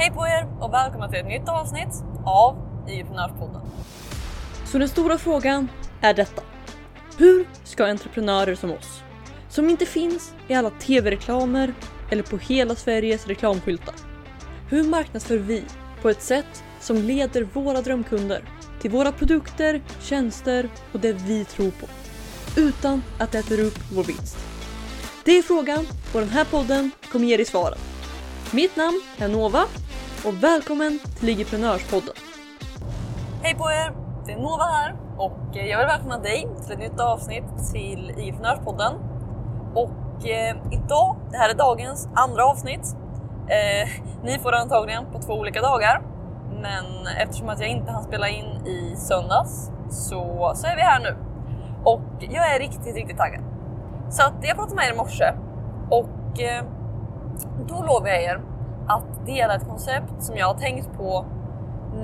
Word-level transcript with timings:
Hej 0.00 0.10
på 0.10 0.26
er 0.26 0.46
och 0.60 0.72
välkomna 0.72 1.08
till 1.08 1.18
ett 1.18 1.26
nytt 1.26 1.48
avsnitt 1.48 1.88
av 2.24 2.56
Entreprenörspodden. 2.88 3.60
Så 4.64 4.78
den 4.78 4.88
stora 4.88 5.18
frågan 5.18 5.68
är 6.00 6.14
detta. 6.14 6.42
Hur 7.18 7.48
ska 7.64 7.86
entreprenörer 7.86 8.54
som 8.54 8.70
oss, 8.70 9.02
som 9.48 9.68
inte 9.68 9.86
finns 9.86 10.34
i 10.48 10.54
alla 10.54 10.70
tv-reklamer 10.70 11.74
eller 12.10 12.22
på 12.22 12.36
hela 12.36 12.74
Sveriges 12.74 13.26
reklamskyltar. 13.26 13.94
Hur 14.68 14.84
marknadsför 14.84 15.38
vi 15.38 15.64
på 16.02 16.10
ett 16.10 16.22
sätt 16.22 16.64
som 16.80 16.96
leder 16.96 17.42
våra 17.42 17.82
drömkunder 17.82 18.44
till 18.80 18.90
våra 18.90 19.12
produkter, 19.12 19.82
tjänster 20.00 20.68
och 20.92 21.00
det 21.00 21.12
vi 21.12 21.44
tror 21.44 21.70
på. 21.70 21.86
Utan 22.60 23.02
att 23.18 23.32
det 23.32 23.38
äter 23.38 23.60
upp 23.60 23.78
vår 23.92 24.04
vinst. 24.04 24.38
Det 25.24 25.38
är 25.38 25.42
frågan 25.42 25.86
och 26.14 26.20
den 26.20 26.28
här 26.28 26.44
podden 26.44 26.90
kommer 27.12 27.26
ge 27.26 27.36
dig 27.36 27.46
svaren. 27.46 27.78
Mitt 28.52 28.76
namn 28.76 29.02
är 29.18 29.28
Nova 29.28 29.64
och 30.24 30.42
välkommen 30.42 30.98
till 31.18 31.26
Ligiprenörspodden. 31.26 32.14
Hej 33.42 33.54
på 33.54 33.70
er! 33.70 33.92
Det 34.26 34.32
är 34.32 34.36
Nova 34.36 34.64
här 34.64 34.96
och 35.16 35.56
eh, 35.56 35.66
jag 35.66 35.78
vill 35.78 35.86
välkomna 35.86 36.18
dig 36.18 36.48
till 36.62 36.72
ett 36.72 36.78
nytt 36.78 37.00
avsnitt 37.00 37.44
till 37.72 38.12
Ligiprenörspodden. 38.16 38.92
Och 39.74 40.28
eh, 40.28 40.56
idag, 40.70 41.16
det 41.30 41.36
här 41.36 41.50
är 41.50 41.54
dagens 41.54 42.08
andra 42.14 42.44
avsnitt. 42.44 42.96
Eh, 43.48 43.88
ni 44.24 44.38
får 44.38 44.50
det 44.50 44.58
antagligen 44.58 45.06
på 45.12 45.18
två 45.18 45.32
olika 45.32 45.60
dagar. 45.60 46.02
Men 46.60 47.16
eftersom 47.18 47.48
att 47.48 47.60
jag 47.60 47.68
inte 47.68 47.92
hann 47.92 48.04
spela 48.04 48.28
in 48.28 48.66
i 48.66 48.96
söndags 48.96 49.70
så, 49.90 50.52
så 50.54 50.66
är 50.66 50.76
vi 50.76 50.82
här 50.82 51.00
nu. 51.00 51.16
Och 51.84 52.02
jag 52.20 52.54
är 52.54 52.58
riktigt, 52.58 52.94
riktigt 52.94 53.18
taggad. 53.18 53.42
Så 54.10 54.22
att 54.22 54.34
jag 54.42 54.56
pratade 54.56 54.76
med 54.76 54.88
er 54.88 54.92
i 54.92 54.96
morse 54.96 55.32
och 55.90 56.40
eh, 56.40 56.64
då 57.68 57.82
lovar 57.82 58.08
jag 58.08 58.22
er 58.22 58.49
att 58.86 59.26
dela 59.26 59.54
ett 59.54 59.68
koncept 59.68 60.22
som 60.22 60.36
jag 60.36 60.46
har 60.46 60.54
tänkt 60.54 60.96
på 60.96 61.24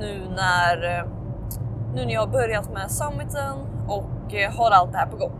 nu 0.01 0.29
när, 0.37 0.99
eh, 0.99 1.05
nu 1.95 2.05
när 2.05 2.13
jag 2.13 2.21
har 2.21 2.33
börjat 2.33 2.73
med 2.73 2.91
summiten 2.91 3.59
och 3.89 4.35
eh, 4.35 4.53
har 4.53 4.71
allt 4.71 4.93
det 4.93 4.99
här 4.99 5.07
på 5.07 5.17
gång. 5.17 5.33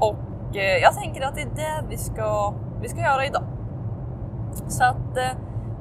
Och 0.00 0.56
eh, 0.56 0.78
jag 0.82 0.94
tänker 0.94 1.22
att 1.22 1.34
det 1.34 1.40
är 1.40 1.54
det 1.56 1.84
vi 1.88 1.96
ska, 1.96 2.54
vi 2.80 2.88
ska 2.88 3.00
göra 3.00 3.26
idag. 3.26 3.44
Så 4.68 4.84
att 4.84 5.14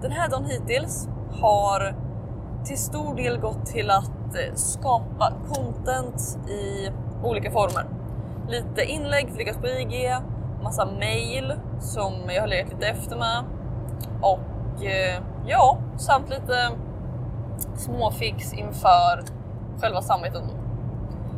den 0.01 0.11
här 0.11 0.29
dagen 0.29 0.45
hittills 0.45 1.09
har 1.41 1.95
till 2.65 2.77
stor 2.77 3.15
del 3.15 3.39
gått 3.39 3.65
till 3.65 3.89
att 3.89 4.35
skapa 4.55 5.33
content 5.53 6.39
i 6.49 6.91
olika 7.23 7.51
former. 7.51 7.85
Lite 8.47 8.83
inlägg 8.83 9.29
för 9.29 9.61
på 9.61 9.67
IG, 9.67 10.15
massa 10.63 10.85
mail 10.85 11.53
som 11.79 12.13
jag 12.27 12.41
har 12.41 12.47
legat 12.47 12.73
lite 12.73 12.87
efter 12.87 13.17
med 13.17 13.43
och 14.21 14.85
eh, 14.85 15.21
ja, 15.45 15.77
samt 15.97 16.29
lite 16.29 16.71
småfix 17.75 18.53
inför 18.53 19.23
själva 19.81 20.01
summiten. 20.01 20.43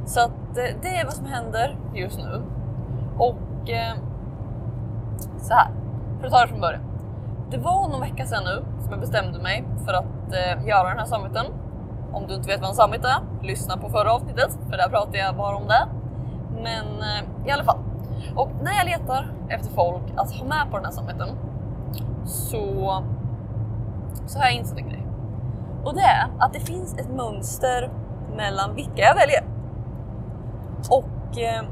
Så 0.05 0.19
att 0.19 0.57
eh, 0.57 0.75
det 0.81 0.97
är 0.97 1.05
vad 1.05 1.13
som 1.13 1.25
händer 1.25 1.77
just 1.93 2.17
nu. 2.17 2.41
Och 3.17 3.69
eh, 3.69 3.93
så 5.37 5.53
här, 5.53 5.67
för 6.19 6.27
att 6.27 6.33
ta 6.33 6.41
det 6.41 6.47
från 6.47 6.61
början. 6.61 6.81
Det 7.51 7.57
var 7.57 7.87
någon 7.87 8.01
vecka 8.01 8.25
sedan 8.25 8.43
nu 8.43 8.63
som 8.81 8.91
jag 8.91 8.99
bestämde 8.99 9.39
mig 9.39 9.65
för 9.85 9.93
att 9.93 10.33
eh, 10.33 10.67
göra 10.67 10.89
den 10.89 10.99
här 10.99 11.05
summiten. 11.05 11.45
Om 12.13 12.27
du 12.27 12.35
inte 12.35 12.47
vet 12.47 12.61
vad 12.61 12.69
en 12.69 12.75
summit 12.75 13.05
är, 13.05 13.45
lyssna 13.45 13.77
på 13.77 13.89
förra 13.89 14.13
avsnittet 14.13 14.57
för 14.69 14.77
där 14.77 14.89
pratade 14.89 15.17
jag 15.17 15.35
bara 15.35 15.55
om 15.55 15.67
det. 15.67 15.87
Men 16.53 16.85
eh, 16.85 17.47
i 17.47 17.51
alla 17.51 17.63
fall. 17.63 17.79
Och 18.35 18.49
när 18.61 18.73
jag 18.73 18.85
letar 18.85 19.31
efter 19.49 19.73
folk 19.73 20.03
att 20.15 20.31
ha 20.31 20.45
med 20.45 20.71
på 20.71 20.77
den 20.77 20.85
här 20.85 20.91
summiten 20.91 21.29
så, 22.25 23.03
så 24.25 24.39
har 24.39 24.45
jag 24.45 24.55
insett 24.55 24.77
en 24.77 24.89
grej. 24.89 25.07
Och 25.83 25.95
det 25.95 26.01
är 26.01 26.27
att 26.39 26.53
det 26.53 26.59
finns 26.59 26.93
ett 26.93 27.09
mönster 27.09 27.89
mellan 28.35 28.75
vilka 28.75 29.01
jag 29.01 29.15
väljer. 29.15 29.43
Och 30.89 31.37
eh, 31.37 31.63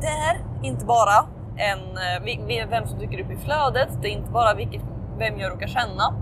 det 0.00 0.06
är 0.06 0.44
inte 0.62 0.84
bara 0.84 1.24
en, 1.56 1.78
eh, 1.78 2.68
vem 2.70 2.86
som 2.86 2.98
dyker 2.98 3.24
upp 3.24 3.30
i 3.30 3.36
flödet, 3.36 3.88
det 4.02 4.08
är 4.08 4.12
inte 4.12 4.30
bara 4.30 4.54
vilket, 4.54 4.82
vem 5.18 5.38
jag 5.38 5.52
råkar 5.52 5.66
känna, 5.66 6.14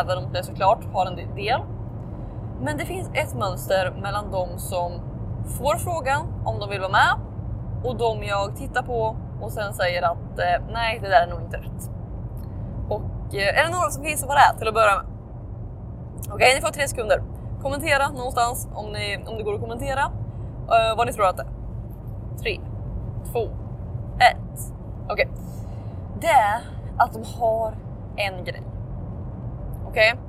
även 0.00 0.18
om 0.18 0.32
det 0.32 0.42
såklart 0.42 0.84
har 0.92 1.06
en 1.06 1.16
del. 1.16 1.60
Men 2.60 2.76
det 2.76 2.84
finns 2.84 3.10
ett 3.14 3.34
mönster 3.34 3.94
mellan 4.02 4.30
de 4.30 4.58
som 4.58 4.92
får 5.58 5.76
frågan 5.76 6.26
om 6.44 6.60
de 6.60 6.70
vill 6.70 6.80
vara 6.80 6.92
med 6.92 7.14
och 7.84 7.96
de 7.96 8.24
jag 8.24 8.56
tittar 8.56 8.82
på 8.82 9.16
och 9.40 9.52
sen 9.52 9.74
säger 9.74 10.02
att 10.02 10.38
eh, 10.38 10.72
nej, 10.72 10.98
det 11.02 11.08
där 11.08 11.26
är 11.26 11.30
nog 11.30 11.40
inte 11.40 11.56
rätt. 11.56 11.90
Och 13.28 13.34
eh, 13.34 13.60
är 13.60 13.64
det 13.64 13.70
några 13.70 13.90
som 13.90 14.04
gissar 14.04 14.26
vad 14.26 14.36
det 14.36 14.40
är 14.40 14.58
till 14.58 14.68
att 14.68 14.74
börja 14.74 14.94
med? 14.94 15.04
Okej, 16.18 16.34
okay, 16.34 16.54
ni 16.54 16.60
får 16.60 16.68
tre 16.68 16.88
sekunder. 16.88 17.22
Kommentera 17.62 18.08
någonstans 18.08 18.68
om, 18.74 18.92
ni, 18.92 19.24
om 19.26 19.36
det 19.36 19.42
går 19.42 19.54
att 19.54 19.60
kommentera 19.60 20.04
uh, 20.04 20.96
vad 20.96 21.06
ni 21.06 21.12
tror 21.12 21.26
att 21.26 21.36
det 21.36 21.42
är. 21.42 21.48
Tre, 22.42 22.60
två, 23.32 23.48
ett. 24.18 24.72
Okej. 25.08 25.12
Okay. 25.12 25.26
Det 26.20 26.26
är 26.26 26.60
att 26.96 27.12
de 27.12 27.24
har 27.40 27.74
en 28.16 28.44
grej. 28.44 28.62
Okej? 29.86 30.12
Okay? 30.12 30.24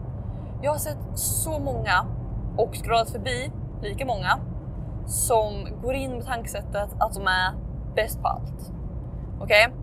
Jag 0.61 0.71
har 0.71 0.77
sett 0.77 0.97
så 1.15 1.59
många 1.59 2.05
och 2.57 2.75
scrollat 2.75 3.09
förbi 3.09 3.51
lika 3.81 4.05
många 4.05 4.39
som 5.05 5.67
går 5.81 5.93
in 5.93 6.11
med 6.11 6.25
tankesättet 6.25 6.89
att 6.99 7.13
de 7.13 7.27
är 7.27 7.53
bäst 7.95 8.21
på 8.21 8.27
allt. 8.27 8.71
Okej? 9.39 9.67
Okay? 9.67 9.79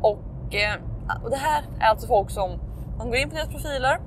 Och, 0.00 0.54
eh, 0.54 0.80
och 1.24 1.30
det 1.30 1.36
här 1.36 1.62
är 1.80 1.88
alltså 1.88 2.06
folk 2.06 2.30
som 2.30 2.50
man 2.98 3.06
går 3.06 3.16
in 3.16 3.30
på 3.30 3.36
deras 3.36 3.48
profiler 3.48 4.00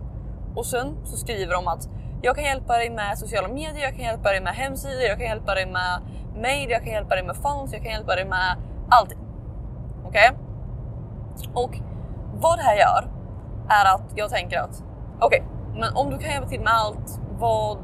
och 0.56 0.66
sen 0.66 0.98
så 1.04 1.18
skriver 1.18 1.54
de 1.54 1.68
att 1.68 1.90
jag 2.22 2.36
kan 2.36 2.46
hjälpa 2.46 2.78
dig 2.78 2.90
med 2.90 3.18
sociala 3.18 3.48
medier, 3.48 3.82
jag 3.82 3.96
kan 3.96 4.06
hjälpa 4.06 4.30
dig 4.30 4.42
med 4.42 4.54
hemsidor, 4.54 5.02
jag 5.02 5.18
kan 5.18 5.28
hjälpa 5.28 5.56
dig 5.56 5.66
med 5.66 6.02
mail, 6.42 6.70
jag 6.70 6.84
kan 6.84 6.94
hjälpa 6.94 7.16
dig 7.16 7.24
med 7.24 7.36
funds, 7.36 7.74
jag 7.74 7.84
kan 7.84 7.92
hjälpa 7.92 8.16
dig 8.16 8.26
med 8.26 8.58
allting. 8.90 9.20
Okej? 10.06 10.32
Okay? 10.32 11.64
Och 11.64 11.80
vad 12.42 12.58
det 12.58 12.64
här 12.64 12.76
gör 12.76 13.12
är 13.70 13.96
att 13.96 14.12
jag 14.16 14.30
tänker 14.30 14.60
att 14.60 14.84
okej, 15.20 15.44
okay, 15.44 15.80
men 15.80 15.96
om 15.96 16.10
du 16.10 16.18
kan 16.18 16.32
hjälpa 16.32 16.48
till 16.48 16.62
med 16.62 16.74
allt, 16.74 17.20
vad, 17.40 17.78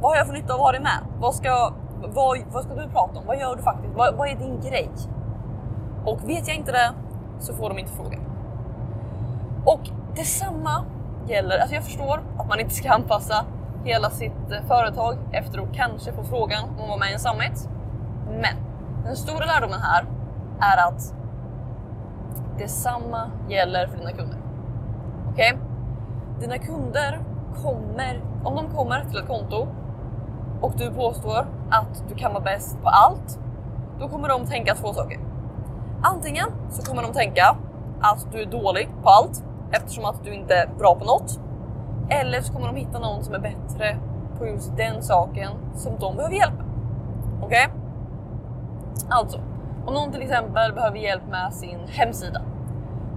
vad 0.00 0.10
har 0.10 0.16
jag 0.16 0.26
för 0.26 0.34
nytta 0.34 0.54
av 0.54 0.60
att 0.60 0.66
ha 0.66 0.72
dig 0.72 0.80
med? 0.80 0.98
Vad 1.18 1.34
ska, 1.34 1.72
vad, 2.14 2.38
vad 2.52 2.64
ska 2.64 2.74
du 2.74 2.88
prata 2.88 3.18
om? 3.18 3.26
Vad 3.26 3.38
gör 3.38 3.56
du 3.56 3.62
faktiskt? 3.62 3.94
Vad, 3.94 4.14
vad 4.14 4.28
är 4.28 4.34
din 4.36 4.60
grej? 4.60 4.90
Och 6.04 6.28
vet 6.28 6.48
jag 6.48 6.56
inte 6.56 6.72
det 6.72 6.90
så 7.38 7.54
får 7.54 7.68
de 7.68 7.78
inte 7.78 7.92
fråga. 7.92 8.18
Och 9.64 9.80
detsamma 10.14 10.84
gäller, 11.28 11.58
alltså 11.58 11.74
jag 11.74 11.84
förstår 11.84 12.22
att 12.38 12.48
man 12.48 12.60
inte 12.60 12.74
ska 12.74 12.90
anpassa 12.90 13.44
hela 13.84 14.10
sitt 14.10 14.52
eh, 14.52 14.66
företag 14.68 15.18
efter 15.32 15.58
att 15.58 15.74
kanske 15.74 16.12
få 16.12 16.24
frågan 16.24 16.64
om 16.64 16.82
att 16.82 16.88
vara 16.88 16.98
med 16.98 17.10
i 17.10 17.12
en 17.12 17.20
summit. 17.20 17.68
Men 18.26 18.56
den 19.04 19.16
stora 19.16 19.46
lärdomen 19.46 19.80
här 19.80 20.04
är 20.60 20.88
att 20.88 21.14
detsamma 22.58 23.30
gäller 23.48 23.86
för 23.86 23.98
dina 23.98 24.12
kunder. 24.12 24.38
Okej? 25.32 25.52
Okay? 25.52 25.66
Dina 26.40 26.58
kunder 26.58 27.20
kommer, 27.62 28.20
om 28.44 28.56
de 28.56 28.76
kommer 28.76 29.04
till 29.04 29.18
ett 29.18 29.26
konto 29.26 29.66
och 30.60 30.72
du 30.76 30.90
påstår 30.90 31.46
att 31.70 32.04
du 32.08 32.14
kan 32.14 32.32
vara 32.32 32.44
bäst 32.44 32.82
på 32.82 32.88
allt, 32.88 33.38
då 34.00 34.08
kommer 34.08 34.28
de 34.28 34.46
tänka 34.46 34.74
två 34.74 34.92
saker. 34.92 35.18
Antingen 36.12 36.46
så 36.70 36.82
kommer 36.82 37.02
de 37.02 37.12
tänka 37.12 37.56
att 38.00 38.32
du 38.32 38.42
är 38.42 38.46
dålig 38.46 38.88
på 39.02 39.08
allt 39.08 39.44
eftersom 39.72 40.04
att 40.04 40.24
du 40.24 40.34
inte 40.34 40.54
är 40.54 40.66
bra 40.78 40.94
på 40.94 41.04
något. 41.04 41.40
Eller 42.10 42.40
så 42.40 42.52
kommer 42.52 42.66
de 42.66 42.76
hitta 42.76 42.98
någon 42.98 43.24
som 43.24 43.34
är 43.34 43.38
bättre 43.38 43.96
på 44.38 44.46
just 44.46 44.76
den 44.76 45.02
saken 45.02 45.50
som 45.74 45.98
de 45.98 46.16
behöver 46.16 46.36
hjälp 46.36 46.54
med. 46.54 46.66
Okej? 47.42 47.66
Okay? 47.66 47.78
Alltså, 49.08 49.40
om 49.86 49.94
någon 49.94 50.12
till 50.12 50.22
exempel 50.22 50.72
behöver 50.72 50.98
hjälp 50.98 51.22
med 51.30 51.54
sin 51.54 51.78
hemsida 51.88 52.42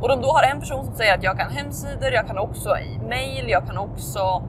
och 0.01 0.09
de 0.09 0.21
då 0.21 0.27
har 0.27 0.43
en 0.43 0.59
person 0.59 0.85
som 0.85 0.95
säger 0.95 1.17
att 1.17 1.23
jag 1.23 1.37
kan 1.37 1.51
hemsidor, 1.51 2.11
jag 2.11 2.27
kan 2.27 2.37
också 2.37 2.69
mail, 3.09 3.45
jag 3.47 3.67
kan 3.67 3.77
också 3.77 4.43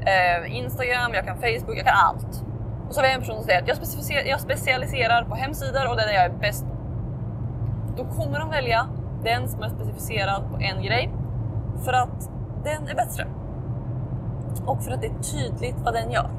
eh, 0.00 0.56
Instagram, 0.56 1.14
jag 1.14 1.24
kan 1.24 1.36
Facebook, 1.36 1.76
jag 1.76 1.86
kan 1.86 1.96
allt. 2.06 2.44
Och 2.88 2.94
så 2.94 3.00
har 3.00 3.08
vi 3.08 3.14
en 3.14 3.20
person 3.20 3.36
som 3.36 3.44
säger 3.44 3.62
att 3.62 3.68
jag, 4.26 4.40
specialiserar, 4.40 5.24
på 5.24 5.34
hemsidor 5.34 5.90
och 5.90 5.96
det 5.96 6.02
är 6.02 6.06
det 6.06 6.14
jag 6.14 6.24
är 6.24 6.30
bäst 6.30 6.66
på. 6.66 6.75
Då 7.96 8.04
kommer 8.04 8.38
de 8.38 8.50
välja 8.50 8.86
den 9.22 9.48
som 9.48 9.62
är 9.62 9.68
specificerad 9.68 10.42
på 10.50 10.56
en 10.60 10.82
grej 10.82 11.12
för 11.84 11.92
att 11.92 12.30
den 12.64 12.88
är 12.88 12.94
bättre. 12.94 13.26
Och 14.66 14.82
för 14.82 14.92
att 14.92 15.00
det 15.00 15.06
är 15.06 15.18
tydligt 15.18 15.76
vad 15.84 15.94
den 15.94 16.10
gör. 16.10 16.30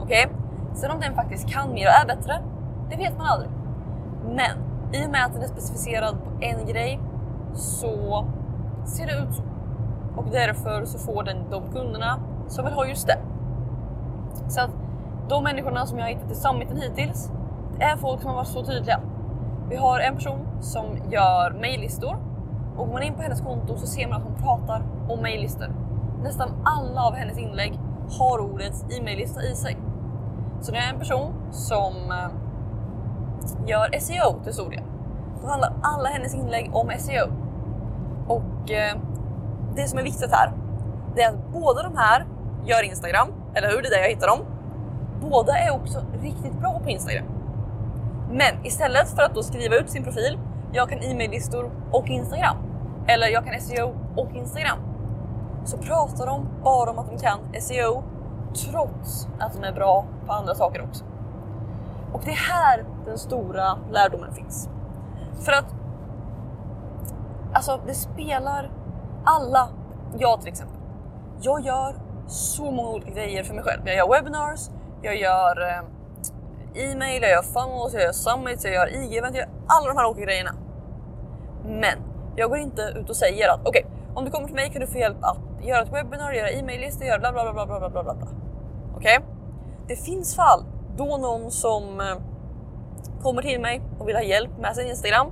Okej? 0.00 0.26
Okay? 0.26 0.36
Sen 0.74 0.90
om 0.90 1.00
den 1.00 1.14
faktiskt 1.14 1.48
kan 1.48 1.72
mer 1.72 1.86
och 1.86 1.92
är 1.92 2.16
bättre, 2.16 2.42
det 2.90 2.96
vet 2.96 3.18
man 3.18 3.26
aldrig. 3.26 3.50
Men 4.24 4.58
i 4.92 5.06
och 5.06 5.10
med 5.10 5.24
att 5.24 5.32
den 5.32 5.42
är 5.42 5.46
specificerad 5.46 6.14
på 6.24 6.44
en 6.44 6.66
grej 6.66 7.00
så 7.54 8.26
ser 8.84 9.06
det 9.06 9.12
ut 9.12 9.34
så. 9.34 9.42
Och 10.16 10.24
därför 10.30 10.84
så 10.84 10.98
får 10.98 11.22
den 11.22 11.36
de 11.50 11.72
kunderna 11.72 12.20
som 12.48 12.64
vill 12.64 12.74
ha 12.74 12.86
just 12.86 13.06
det. 13.06 13.18
Så 14.48 14.60
att 14.60 14.70
de 15.28 15.44
människorna 15.44 15.86
som 15.86 15.98
jag 15.98 16.04
har 16.04 16.10
hittat 16.10 16.30
i 16.30 16.34
summiten 16.34 16.76
hittills, 16.76 17.30
det 17.78 17.84
är 17.84 17.96
folk 17.96 18.20
som 18.20 18.30
har 18.30 18.36
varit 18.36 18.48
så 18.48 18.64
tydliga. 18.64 19.00
Vi 19.72 19.78
har 19.78 20.00
en 20.00 20.14
person 20.14 20.46
som 20.60 20.84
gör 21.10 21.50
mejllistor 21.50 22.16
och 22.76 22.86
går 22.86 22.92
man 22.92 23.02
in 23.02 23.14
på 23.14 23.22
hennes 23.22 23.40
konto 23.40 23.76
så 23.76 23.86
ser 23.86 24.08
man 24.08 24.16
att 24.16 24.24
hon 24.24 24.34
pratar 24.34 24.82
om 25.08 25.22
mejllistor. 25.22 25.68
nästan 26.22 26.48
alla 26.64 27.02
av 27.02 27.14
hennes 27.14 27.38
inlägg 27.38 27.80
har 28.18 28.38
ordet 28.38 28.84
e-maillista 28.98 29.42
i 29.42 29.54
sig. 29.54 29.76
Så 30.60 30.72
det 30.72 30.78
är 30.78 30.92
en 30.92 30.98
person 30.98 31.32
som 31.50 31.94
eh, 32.10 33.68
gör 33.68 33.98
SEO 33.98 34.42
till 34.44 34.52
stor 34.52 34.70
del, 34.70 34.82
då 35.42 35.48
handlar 35.48 35.72
alla 35.82 36.08
hennes 36.08 36.34
inlägg 36.34 36.70
om 36.72 36.90
SEO. 36.98 37.32
Och 38.26 38.70
eh, 38.70 38.96
det 39.76 39.88
som 39.88 39.98
är 39.98 40.02
viktigt 40.02 40.30
här, 40.32 40.52
det 41.14 41.22
är 41.22 41.28
att 41.28 41.52
båda 41.52 41.82
de 41.82 41.96
här 41.96 42.26
gör 42.64 42.82
Instagram, 42.82 43.28
eller 43.54 43.68
hur? 43.68 43.82
Det 43.82 43.88
är 43.88 43.90
där 43.90 44.02
jag 44.02 44.08
hittar 44.08 44.28
dem. 44.28 44.38
Båda 45.20 45.58
är 45.58 45.70
också 45.74 46.04
riktigt 46.22 46.60
bra 46.60 46.80
på 46.84 46.90
Instagram. 46.90 47.31
Men 48.32 48.66
istället 48.66 49.08
för 49.08 49.22
att 49.22 49.34
då 49.34 49.42
skriva 49.42 49.76
ut 49.76 49.90
sin 49.90 50.04
profil, 50.04 50.38
jag 50.72 50.88
kan 50.88 51.02
e-maillistor 51.02 51.70
och 51.90 52.08
Instagram. 52.08 52.56
Eller 53.06 53.26
jag 53.26 53.44
kan 53.44 53.60
SEO 53.60 53.94
och 54.16 54.32
Instagram. 54.34 54.78
Så 55.64 55.78
pratar 55.78 56.26
de 56.26 56.48
bara 56.64 56.90
om 56.90 56.98
att 56.98 57.10
de 57.10 57.18
kan 57.18 57.38
SEO 57.60 58.02
trots 58.54 59.28
att 59.38 59.52
de 59.52 59.64
är 59.64 59.72
bra 59.72 60.04
på 60.26 60.32
andra 60.32 60.54
saker 60.54 60.82
också. 60.82 61.04
Och 62.12 62.20
det 62.24 62.30
är 62.30 62.52
här 62.52 62.84
den 63.06 63.18
stora 63.18 63.78
lärdomen 63.90 64.34
finns. 64.34 64.68
För 65.40 65.52
att 65.52 65.74
alltså 67.52 67.80
det 67.86 67.94
spelar 67.94 68.70
alla, 69.24 69.68
jag 70.18 70.40
till 70.40 70.48
exempel. 70.48 70.76
Jag 71.40 71.60
gör 71.60 71.94
så 72.26 72.70
många 72.70 72.88
olika 72.88 73.10
grejer 73.10 73.44
för 73.44 73.54
mig 73.54 73.64
själv. 73.64 73.82
Jag 73.84 73.96
gör 73.96 74.08
webinars, 74.08 74.70
jag 75.02 75.16
gör 75.16 75.60
eh, 75.68 75.82
e-mail, 76.74 77.22
jag 77.22 77.30
gör 77.30 77.42
funnels, 77.42 77.94
jag 77.94 78.02
gör 78.02 78.12
summits, 78.12 78.64
jag 78.64 78.74
gör 78.74 78.86
IG-event, 78.86 79.36
jag 79.36 79.36
gör 79.36 79.48
alla 79.66 79.88
de 79.88 79.96
här 79.96 80.06
olika 80.06 80.24
grejerna. 80.24 80.50
Men 81.64 81.98
jag 82.36 82.50
går 82.50 82.58
inte 82.58 82.82
ut 82.82 83.10
och 83.10 83.16
säger 83.16 83.48
att 83.48 83.60
okej, 83.64 83.84
okay, 83.84 84.14
om 84.14 84.24
du 84.24 84.30
kommer 84.30 84.46
till 84.46 84.56
mig 84.56 84.70
kan 84.70 84.80
du 84.80 84.86
få 84.86 84.98
hjälp 84.98 85.16
att 85.20 85.38
göra 85.62 85.82
ett 85.82 85.92
webbinar, 85.92 86.32
göra 86.32 86.50
e-maillistor, 86.50 87.06
göra 87.06 87.18
bla 87.18 87.32
bla 87.32 87.52
bla 87.52 87.66
bla 87.66 87.78
bla 87.78 87.90
bla 87.90 88.02
bla. 88.02 88.28
Okej? 88.96 89.18
Okay? 89.18 89.28
Det 89.88 89.96
finns 89.96 90.36
fall 90.36 90.64
då 90.96 91.16
någon 91.16 91.50
som 91.50 92.00
eh, 92.00 92.16
kommer 93.22 93.42
till 93.42 93.60
mig 93.60 93.82
och 93.98 94.08
vill 94.08 94.16
ha 94.16 94.22
hjälp 94.22 94.50
med 94.58 94.76
sin 94.76 94.86
Instagram 94.86 95.26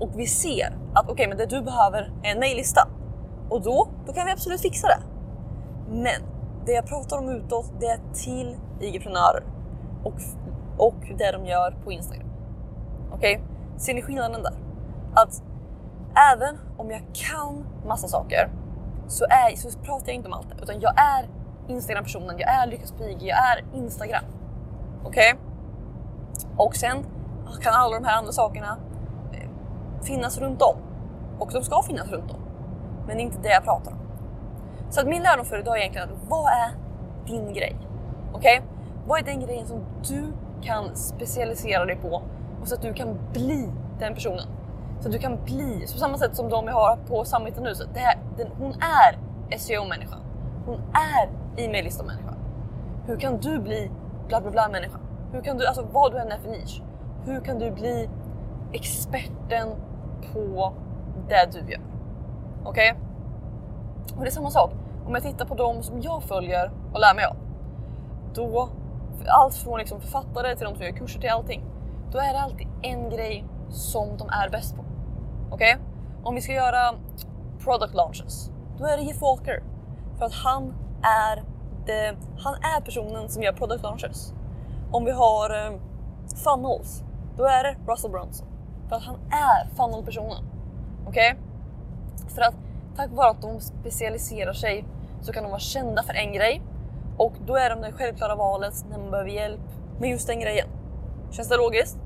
och 0.00 0.10
vi 0.16 0.26
ser 0.26 0.76
att 0.94 1.04
okej, 1.04 1.12
okay, 1.12 1.28
men 1.28 1.36
det 1.36 1.46
du 1.46 1.62
behöver 1.62 2.12
är 2.22 2.32
en 2.32 2.38
maillista 2.38 2.88
och 3.48 3.62
då, 3.62 3.88
då 4.06 4.12
kan 4.12 4.26
vi 4.26 4.32
absolut 4.32 4.60
fixa 4.60 4.86
det. 4.86 4.98
Men 5.90 6.22
det 6.66 6.72
jag 6.72 6.86
pratar 6.86 7.18
om 7.18 7.28
utåt, 7.28 7.72
det 7.80 7.86
är 7.86 8.00
till 8.14 8.56
IG-prenörer 8.80 9.42
och, 10.04 10.14
och 10.78 10.94
det 11.18 11.32
de 11.32 11.46
gör 11.46 11.76
på 11.84 11.92
Instagram. 11.92 12.28
Okej, 13.12 13.36
okay? 13.36 13.48
ser 13.78 13.94
ni 13.94 14.02
skillnaden 14.02 14.42
där? 14.42 14.54
Att 15.14 15.42
även 16.32 16.58
om 16.76 16.90
jag 16.90 17.02
kan 17.12 17.64
massa 17.86 18.08
saker 18.08 18.50
så, 19.08 19.24
är, 19.24 19.56
så 19.56 19.78
pratar 19.78 20.06
jag 20.06 20.14
inte 20.14 20.28
om 20.28 20.34
allt 20.34 20.48
det, 20.48 20.62
utan 20.62 20.80
jag 20.80 20.92
är 20.96 21.28
Instagram-personen, 21.68 22.38
jag 22.38 22.50
är 22.50 22.66
Lyckas 22.66 22.92
pig, 22.92 23.16
jag 23.20 23.38
är 23.38 23.64
Instagram. 23.74 24.24
Okej? 25.04 25.34
Okay? 25.34 25.40
Och 26.56 26.76
sen 26.76 27.04
kan 27.62 27.74
alla 27.74 27.94
de 27.94 28.04
här 28.04 28.18
andra 28.18 28.32
sakerna 28.32 28.78
eh, 29.32 29.48
finnas 30.02 30.38
runt 30.38 30.62
om. 30.62 30.76
Och 31.38 31.50
de 31.52 31.62
ska 31.62 31.82
finnas 31.82 32.10
runt 32.10 32.30
om. 32.30 32.40
Men 33.06 33.16
det 33.16 33.22
är 33.22 33.24
inte 33.24 33.38
det 33.42 33.48
jag 33.48 33.64
pratar 33.64 33.92
om. 33.92 33.98
Så 34.90 35.00
att 35.00 35.06
min 35.06 35.22
lärdom 35.22 35.44
för 35.44 35.58
idag 35.58 35.76
är 35.76 35.80
egentligen 35.80 36.08
att 36.08 36.28
vad 36.28 36.46
är 36.46 36.70
din 37.26 37.52
grej? 37.52 37.76
Okej? 38.32 38.58
Okay? 38.58 38.68
Vad 39.06 39.18
är 39.18 39.24
den 39.24 39.40
grejen 39.40 39.66
som 39.66 39.80
du 40.08 40.32
kan 40.62 40.96
specialisera 40.96 41.84
dig 41.84 41.96
på 41.96 42.22
och 42.60 42.68
så 42.68 42.74
att 42.74 42.82
du 42.82 42.92
kan 42.92 43.18
bli 43.32 43.68
den 43.98 44.14
personen? 44.14 44.46
Så 45.00 45.08
att 45.08 45.12
du 45.12 45.18
kan 45.18 45.44
bli, 45.44 45.80
på 45.80 45.98
samma 45.98 46.18
sätt 46.18 46.36
som 46.36 46.48
de 46.48 46.66
jag 46.66 46.74
har 46.74 46.96
på 46.96 47.24
Summiten 47.24 47.62
nu, 47.62 47.74
så 47.74 47.84
det 47.94 47.98
här, 47.98 48.18
den, 48.36 48.46
hon 48.58 48.72
är 48.72 49.18
SEO-människan. 49.58 50.20
Hon 50.66 50.80
är 50.92 51.28
e-maillista-människan. 51.64 52.34
Hur 53.06 53.16
kan 53.16 53.36
du 53.36 53.58
bli 53.58 53.90
bla 54.28 54.40
bla 54.40 54.50
bla 54.50 54.68
människa? 54.68 54.98
Hur 55.32 55.42
kan 55.42 55.58
du, 55.58 55.66
alltså 55.66 55.86
vad 55.92 56.12
du 56.12 56.18
än 56.18 56.32
är 56.32 56.38
för 56.38 56.50
nisch, 56.50 56.82
hur 57.24 57.40
kan 57.40 57.58
du 57.58 57.70
bli 57.70 58.08
experten 58.72 59.68
på 60.32 60.72
det 61.28 61.48
du 61.52 61.72
gör? 61.72 61.80
Okej? 62.64 62.92
Okay? 62.92 63.02
Och 64.16 64.24
det 64.24 64.28
är 64.28 64.32
samma 64.32 64.50
sak 64.50 64.72
om 65.06 65.14
jag 65.14 65.22
tittar 65.22 65.44
på 65.44 65.54
de 65.54 65.82
som 65.82 66.00
jag 66.00 66.22
följer 66.22 66.70
och 66.92 67.00
lär 67.00 67.14
mig 67.14 67.24
av. 67.24 67.36
Då, 68.34 68.68
allt 69.26 69.54
från 69.54 69.78
liksom 69.78 70.00
författare 70.00 70.56
till 70.56 70.64
de 70.64 70.74
som 70.74 70.84
gör 70.84 70.92
kurser 70.92 71.20
till 71.20 71.30
allting. 71.30 71.64
Då 72.12 72.18
är 72.18 72.32
det 72.32 72.40
alltid 72.40 72.66
en 72.82 73.10
grej 73.10 73.44
som 73.70 74.16
de 74.16 74.28
är 74.28 74.48
bäst 74.48 74.76
på. 74.76 74.84
Okej? 75.50 75.74
Okay? 75.74 75.86
Om 76.24 76.34
vi 76.34 76.40
ska 76.40 76.52
göra 76.52 76.94
product 77.64 77.94
launches, 77.94 78.50
då 78.78 78.84
är 78.84 78.96
det 78.96 79.02
Jeff 79.02 79.20
Walker. 79.20 79.62
För 80.18 80.24
att 80.24 80.34
han 80.34 80.74
är, 81.02 81.42
det, 81.86 82.16
han 82.38 82.54
är 82.54 82.80
personen 82.80 83.28
som 83.28 83.42
gör 83.42 83.52
product 83.52 83.82
launches. 83.82 84.34
Om 84.90 85.04
vi 85.04 85.10
har 85.10 85.50
eh, 85.50 85.78
funnels, 86.44 87.04
då 87.36 87.44
är 87.44 87.64
det 87.64 87.76
Russell 87.92 88.10
Brunson. 88.10 88.46
För 88.88 88.96
att 88.96 89.02
han 89.02 89.16
är 89.30 89.74
funnel-personen. 89.76 90.44
Okej? 91.06 91.32
Okay? 91.32 91.42
För 92.34 92.42
att 92.42 92.54
tack 92.96 93.10
vare 93.10 93.30
att 93.30 93.42
de 93.42 93.60
specialiserar 93.60 94.52
sig 94.52 94.84
så 95.20 95.32
kan 95.32 95.42
de 95.42 95.48
vara 95.48 95.60
kända 95.60 96.02
för 96.02 96.14
en 96.14 96.32
grej 96.32 96.62
och 97.16 97.32
då 97.46 97.56
är 97.56 97.70
de 97.70 97.80
det 97.80 97.92
självklara 97.92 98.34
valet 98.34 98.74
när 98.90 98.98
man 98.98 99.10
behöver 99.10 99.30
hjälp 99.30 99.60
med 100.00 100.10
just 100.10 100.26
den 100.26 100.40
grejen. 100.40 100.68
Känns 101.30 101.48
det 101.48 101.56
logiskt? 101.56 101.98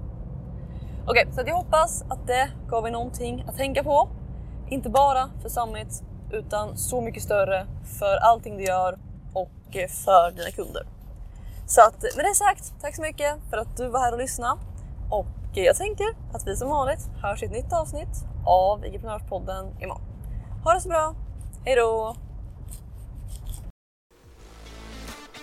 Okej, 1.07 1.27
okay, 1.27 1.35
så 1.35 1.51
jag 1.51 1.57
hoppas 1.57 2.03
att 2.03 2.27
det 2.27 2.51
gav 2.69 2.87
er 2.87 2.91
någonting 2.91 3.45
att 3.49 3.57
tänka 3.57 3.85
på. 3.85 4.09
Inte 4.69 4.91
bara 4.91 5.31
för 5.43 5.49
Summit 5.49 6.03
utan 6.33 6.77
så 6.77 7.01
mycket 7.01 7.23
större 7.23 7.67
för 7.99 8.17
allting 8.17 8.57
du 8.57 8.65
gör 8.65 8.99
och 9.33 9.51
för 9.73 10.31
dina 10.31 10.51
kunder. 10.51 10.87
Så 11.67 11.81
att 11.81 12.03
med 12.17 12.25
det 12.25 12.35
sagt, 12.35 12.75
tack 12.81 12.97
så 12.97 13.03
mycket 13.03 13.37
för 13.51 13.57
att 13.57 13.77
du 13.77 13.89
var 13.89 14.01
här 14.01 14.13
och 14.13 14.19
lyssnade. 14.19 14.61
Och 15.11 15.27
jag 15.55 15.77
tänker 15.77 16.07
att 16.33 16.47
vi 16.47 16.57
som 16.57 16.69
vanligt 16.69 17.11
hörs 17.23 17.43
i 17.43 17.47
ett 17.47 17.53
nytt 17.53 17.73
avsnitt 17.73 18.25
av 18.47 18.85
IG-prenörspodden 18.85 19.83
imorgon. 19.83 20.03
Ha 20.65 20.75
det 20.75 20.81
så 20.81 20.89
bra, 20.89 21.15
hejdå! 21.65 22.26